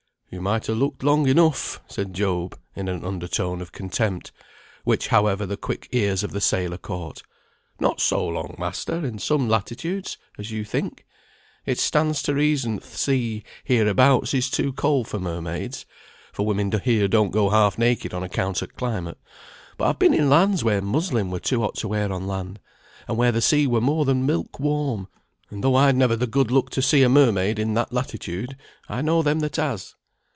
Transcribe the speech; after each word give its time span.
"You 0.33 0.39
might 0.41 0.67
ha' 0.67 0.69
looked 0.69 1.03
long 1.03 1.27
enough," 1.27 1.81
said 1.87 2.13
Job, 2.13 2.57
in 2.73 2.87
an 2.87 3.03
under 3.03 3.27
tone 3.27 3.61
of 3.61 3.73
contempt, 3.73 4.31
which, 4.85 5.09
however, 5.09 5.45
the 5.45 5.57
quick 5.57 5.89
ears 5.91 6.23
of 6.23 6.31
the 6.31 6.39
sailor 6.39 6.77
caught. 6.77 7.21
"Not 7.81 7.99
so 7.99 8.25
long, 8.29 8.55
master, 8.57 9.05
in 9.05 9.19
some 9.19 9.49
latitudes, 9.49 10.17
as 10.39 10.49
you 10.49 10.63
think. 10.63 11.05
It 11.65 11.79
stands 11.79 12.21
to 12.23 12.33
reason 12.33 12.79
th' 12.79 12.85
sea 12.85 13.43
hereabouts 13.65 14.33
is 14.33 14.49
too 14.49 14.71
cold 14.71 15.09
for 15.09 15.19
mermaids; 15.19 15.85
for 16.31 16.45
women 16.45 16.71
here 16.81 17.09
don't 17.09 17.31
go 17.31 17.49
half 17.49 17.77
naked 17.77 18.13
on 18.13 18.23
account 18.23 18.63
o' 18.63 18.67
climate. 18.67 19.17
But 19.75 19.87
I've 19.89 19.99
been 19.99 20.13
in 20.13 20.29
lands 20.29 20.63
where 20.63 20.81
muslin 20.81 21.29
were 21.29 21.41
too 21.41 21.59
hot 21.59 21.75
to 21.79 21.89
wear 21.89 22.09
on 22.09 22.25
land, 22.25 22.61
and 23.05 23.17
where 23.17 23.33
the 23.33 23.41
sea 23.41 23.67
were 23.67 23.81
more 23.81 24.05
than 24.05 24.25
milk 24.25 24.61
warm; 24.61 25.09
and 25.49 25.61
though 25.61 25.75
I'd 25.75 25.97
never 25.97 26.15
the 26.15 26.25
good 26.25 26.51
luck 26.51 26.69
to 26.69 26.81
see 26.81 27.03
a 27.03 27.09
mermaid 27.09 27.59
in 27.59 27.73
that 27.73 27.91
latitude, 27.91 28.55
I 28.87 29.01
know 29.01 29.21
them 29.21 29.41
that 29.41 29.57
has." 29.57 29.95